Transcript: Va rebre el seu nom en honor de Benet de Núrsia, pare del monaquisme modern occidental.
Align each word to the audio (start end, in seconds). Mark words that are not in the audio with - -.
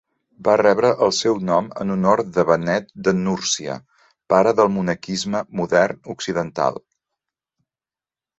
Va 0.45 0.53
rebre 0.59 0.89
el 1.07 1.11
seu 1.17 1.35
nom 1.49 1.67
en 1.83 1.93
honor 1.95 2.23
de 2.37 2.45
Benet 2.51 2.87
de 3.09 3.13
Núrsia, 3.19 3.75
pare 4.35 4.55
del 4.61 4.73
monaquisme 4.79 5.43
modern 5.61 6.01
occidental. 6.17 6.83